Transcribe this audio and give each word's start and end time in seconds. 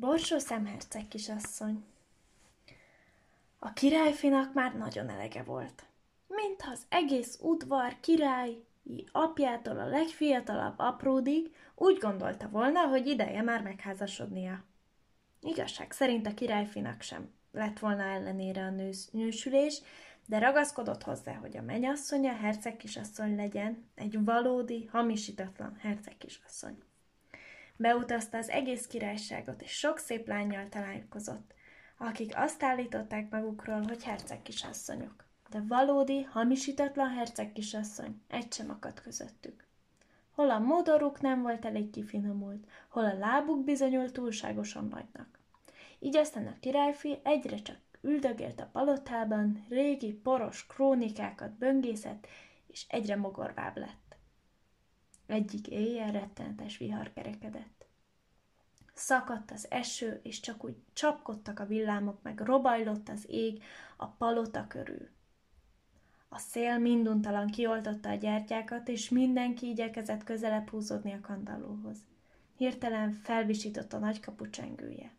Borsó 0.00 0.38
szemherceg 0.38 1.08
kisasszony. 1.08 1.84
A 3.58 3.72
királyfinak 3.72 4.52
már 4.54 4.76
nagyon 4.76 5.08
elege 5.08 5.42
volt. 5.42 5.84
Mintha 6.26 6.70
az 6.70 6.82
egész 6.88 7.38
udvar 7.40 7.96
királyi 8.00 8.64
apjától 9.12 9.78
a 9.78 9.88
legfiatalabb 9.88 10.78
apródig 10.78 11.54
úgy 11.74 11.98
gondolta 11.98 12.48
volna, 12.48 12.80
hogy 12.80 13.06
ideje 13.06 13.42
már 13.42 13.62
megházasodnia. 13.62 14.64
Igazság 15.40 15.92
szerint 15.92 16.26
a 16.26 16.34
királyfinak 16.34 17.02
sem 17.02 17.30
lett 17.52 17.78
volna 17.78 18.02
ellenére 18.02 18.62
a 18.62 18.70
nős, 18.70 19.06
nősülés, 19.10 19.80
de 20.26 20.38
ragaszkodott 20.38 21.02
hozzá, 21.02 21.34
hogy 21.34 21.56
a 21.56 21.62
menyasszonya 21.62 22.32
herceg 22.32 22.76
kisasszony 22.76 23.36
legyen, 23.36 23.88
egy 23.94 24.24
valódi, 24.24 24.84
hamisítatlan 24.84 25.76
herceg 25.80 26.16
kisasszony. 26.18 26.78
Beutazta 27.80 28.38
az 28.38 28.48
egész 28.48 28.86
királyságot, 28.86 29.62
és 29.62 29.70
sok 29.70 29.98
szép 29.98 30.28
lányjal 30.28 30.68
találkozott, 30.68 31.54
akik 31.98 32.36
azt 32.36 32.62
állították 32.62 33.30
magukról, 33.30 33.82
hogy 33.82 34.02
herceg 34.02 34.42
kisasszonyok. 34.42 35.24
De 35.50 35.62
valódi, 35.68 36.22
hamisítatlan 36.22 37.08
herceg 37.08 37.52
kisasszony 37.52 38.22
egy 38.28 38.52
sem 38.52 38.70
akadt 38.70 39.02
közöttük. 39.02 39.64
Hol 40.34 40.50
a 40.50 40.58
modoruk 40.58 41.20
nem 41.20 41.42
volt 41.42 41.64
elég 41.64 41.90
kifinomult, 41.90 42.66
hol 42.88 43.04
a 43.04 43.18
lábuk 43.18 43.64
bizonyult 43.64 44.12
túlságosan 44.12 44.88
nagynak. 44.88 45.38
Így 45.98 46.16
aztán 46.16 46.46
a 46.46 46.58
királyfi 46.60 47.18
egyre 47.22 47.56
csak 47.56 47.78
üldögélt 48.00 48.60
a 48.60 48.68
palotában, 48.72 49.66
régi, 49.68 50.12
poros 50.12 50.66
krónikákat 50.66 51.50
böngészett, 51.50 52.26
és 52.66 52.86
egyre 52.88 53.16
mogorvább 53.16 53.76
lett. 53.76 54.07
Egyik 55.28 55.66
éjjel 55.66 56.12
rettenetes 56.12 56.78
vihar 56.78 57.12
kerekedett. 57.12 57.86
Szakadt 58.94 59.50
az 59.50 59.66
eső, 59.70 60.20
és 60.22 60.40
csak 60.40 60.64
úgy 60.64 60.76
csapkodtak 60.92 61.60
a 61.60 61.66
villámok, 61.66 62.22
meg 62.22 62.40
robajlott 62.40 63.08
az 63.08 63.24
ég 63.28 63.62
a 63.96 64.06
palota 64.06 64.66
körül. 64.66 65.08
A 66.28 66.38
szél 66.38 66.78
minduntalan 66.78 67.46
kioltotta 67.46 68.08
a 68.08 68.14
gyertyákat, 68.14 68.88
és 68.88 69.08
mindenki 69.08 69.68
igyekezett 69.68 70.24
közelebb 70.24 70.68
húzódni 70.68 71.12
a 71.12 71.20
kandallóhoz. 71.20 71.98
Hirtelen 72.56 73.12
felvisított 73.12 73.92
a 73.92 73.98
nagykapu 73.98 74.50
csengője. 74.50 75.12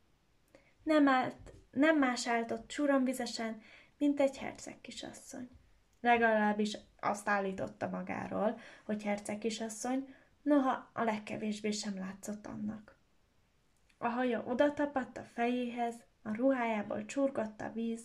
Nem, 0.83 1.07
állt, 1.07 1.53
nem 1.71 1.97
más 1.97 2.27
állt 2.27 2.51
ott 2.51 2.71
suromvizesen, 2.71 3.61
mint 3.97 4.19
egy 4.19 4.37
herceg 4.37 4.81
kisasszony. 4.81 5.49
Legalábbis 6.01 6.77
azt 6.99 7.29
állította 7.29 7.89
magáról, 7.89 8.59
hogy 8.83 9.03
herceg 9.03 9.37
kisasszony, 9.37 10.15
noha 10.41 10.89
a 10.93 11.03
legkevésbé 11.03 11.71
sem 11.71 11.97
látszott 11.97 12.47
annak. 12.47 12.97
A 13.97 14.07
haja 14.07 14.43
odatapadt 14.43 15.17
a 15.17 15.27
fejéhez, 15.33 15.95
a 16.21 16.35
ruhájából 16.35 17.05
csurgott 17.05 17.61
a 17.61 17.71
víz, 17.71 18.01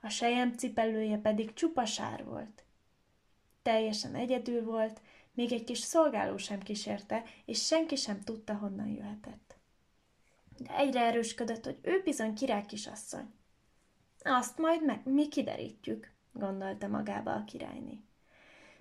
a 0.00 0.08
sejem 0.08 0.52
cipelője 0.52 1.18
pedig 1.18 1.52
csupa 1.52 1.84
sár 1.84 2.24
volt. 2.24 2.64
Teljesen 3.62 4.14
egyedül 4.14 4.64
volt, 4.64 5.00
még 5.34 5.52
egy 5.52 5.64
kis 5.64 5.78
szolgáló 5.78 6.36
sem 6.36 6.60
kísérte, 6.60 7.22
és 7.44 7.66
senki 7.66 7.96
sem 7.96 8.20
tudta, 8.20 8.54
honnan 8.54 8.88
jöhetett. 8.88 9.56
De 10.58 10.76
egyre 10.76 11.00
erősködött, 11.00 11.64
hogy 11.64 11.78
ő 11.82 12.00
bizony 12.04 12.34
király 12.34 12.66
kisasszony. 12.66 13.32
Azt 14.22 14.58
majd 14.58 14.84
meg 14.84 15.00
mi 15.04 15.28
kiderítjük, 15.28 16.11
gondolta 16.32 16.88
magába 16.88 17.32
a 17.32 17.44
királyné. 17.44 18.00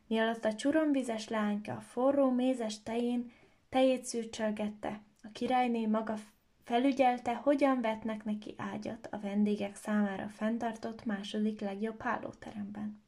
Mi 0.07 0.19
alatt 0.19 0.45
a 0.45 0.55
csuromvizes 0.55 1.27
lányka 1.27 1.73
a 1.73 1.81
forró 1.81 2.29
mézes 2.29 2.83
tején 2.83 3.31
tejét 3.69 4.05
szűrcsölgette, 4.05 5.01
a 5.23 5.27
királyné 5.31 5.85
maga 5.85 6.17
felügyelte, 6.63 7.33
hogyan 7.33 7.81
vetnek 7.81 8.23
neki 8.23 8.53
ágyat 8.57 9.07
a 9.11 9.19
vendégek 9.19 9.75
számára 9.75 10.27
fenntartott 10.27 11.05
második 11.05 11.59
legjobb 11.59 12.01
hálóteremben. 12.01 13.01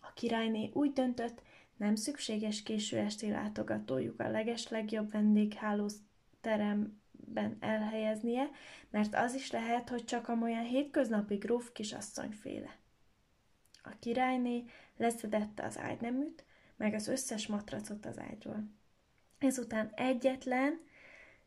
A 0.00 0.12
királyné 0.14 0.70
úgy 0.72 0.92
döntött, 0.92 1.42
nem 1.76 1.94
szükséges 1.94 2.62
késő 2.62 2.98
esti 2.98 3.30
látogatójuk 3.30 4.20
a 4.20 4.30
leges 4.30 4.68
legjobb 4.68 5.12
vendéghálóteremben 5.12 7.56
elhelyeznie, 7.60 8.50
mert 8.90 9.14
az 9.14 9.34
is 9.34 9.50
lehet, 9.50 9.88
hogy 9.88 10.04
csak 10.04 10.28
amolyan 10.28 10.64
hétköznapi 10.64 11.34
gróf 11.34 11.72
kisasszonyféle. 11.72 12.78
A 13.82 13.90
királyné 14.00 14.64
leszedette 14.96 15.64
az 15.64 15.78
ágyneműt, 15.78 16.44
meg 16.76 16.94
az 16.94 17.08
összes 17.08 17.46
matracot 17.46 18.06
az 18.06 18.18
ágyról. 18.18 18.64
Ezután 19.38 19.92
egyetlen, 19.94 20.80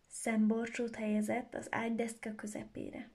szemborcsót 0.08 0.96
helyezett 0.96 1.56
az 1.56 1.68
ágydeszka 1.72 2.36
közepére. 2.36 3.10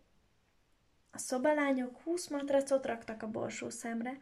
A 1.11 1.19
szobalányok 1.19 2.01
húsz 2.03 2.29
matracot 2.29 2.87
raktak 2.87 3.23
a 3.23 3.31
borsó 3.31 3.71
szemre, 3.71 4.19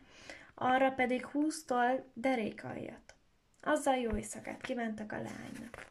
arra 0.55 0.91
pedig 0.91 1.27
húsztól 1.27 2.05
derékaljat. 2.15 3.15
Azzal 3.63 3.97
jó 3.97 4.17
éjszakát 4.17 4.61
kívántak 4.61 5.13
a 5.13 5.17
lánynak. 5.23 5.87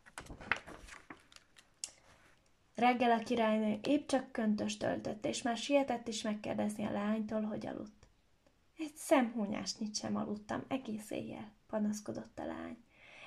Reggel 2.76 3.12
a 3.12 3.24
királynő 3.24 3.80
épp 3.84 4.08
csak 4.08 4.32
köntös 4.32 4.78
töltött, 4.78 5.26
és 5.26 5.42
már 5.42 5.58
sietett 5.58 6.08
is 6.08 6.22
megkérdezni 6.22 6.86
a 6.86 6.92
lánytól, 6.92 7.42
hogy 7.42 7.68
aludt. 7.68 8.05
Egy 8.78 8.96
szemhúnyásnyit 8.96 9.96
sem 9.96 10.16
aludtam 10.16 10.64
egész 10.68 11.12
éjjel, 11.12 11.52
panaszkodott 11.68 12.40
a 12.40 12.46
lány. 12.46 12.78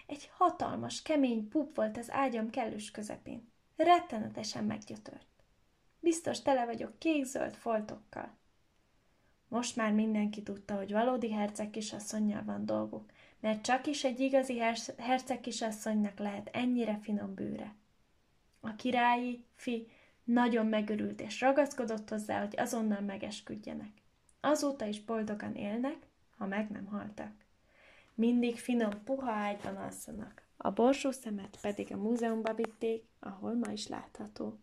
Egy 0.06 0.31
hatalmas, 0.32 1.03
kemény 1.03 1.48
pup 1.48 1.76
volt 1.76 1.97
az 1.97 2.10
ágyam 2.10 2.50
kellős 2.50 2.91
közepén. 2.91 3.53
Rettenetesen 3.76 4.64
meggyötört. 4.64 5.26
Biztos 6.00 6.42
tele 6.42 6.64
vagyok 6.64 6.98
kék-zöld 6.98 7.54
foltokkal. 7.54 8.36
Most 9.48 9.76
már 9.76 9.92
mindenki 9.92 10.42
tudta, 10.42 10.76
hogy 10.76 10.92
valódi 10.92 11.32
herceg 11.32 11.70
kisasszonynal 11.70 12.44
van 12.44 12.66
dolguk, 12.66 13.12
mert 13.41 13.62
csak 13.62 13.86
is 13.86 14.04
egy 14.04 14.20
igazi 14.20 14.59
her- 14.59 14.94
herceg 14.98 15.41
kisasszonynak 15.41 16.19
lehet 16.19 16.48
ennyire 16.53 16.98
finom 17.03 17.34
bőre. 17.34 17.75
A 18.60 18.76
királyi 18.76 19.44
fi 19.54 19.88
nagyon 20.25 20.66
megörült 20.66 21.20
és 21.20 21.41
ragaszkodott 21.41 22.09
hozzá, 22.09 22.41
hogy 22.41 22.54
azonnal 22.56 23.00
megesküdjenek. 23.00 23.92
Azóta 24.41 24.84
is 24.84 25.04
boldogan 25.04 25.54
élnek, 25.54 26.06
ha 26.37 26.47
meg 26.47 26.71
nem 26.71 26.87
haltak. 26.87 27.32
Mindig 28.15 28.59
finom, 28.59 29.03
puha 29.04 29.31
ágyban 29.31 29.76
alszanak. 29.76 30.43
A 30.56 30.71
borsó 30.71 31.10
szemet 31.10 31.59
pedig 31.60 31.93
a 31.93 31.97
múzeumba 31.97 32.54
vitték, 32.54 33.04
ahol 33.21 33.54
ma 33.54 33.72
is 33.72 33.87
látható. 33.87 34.59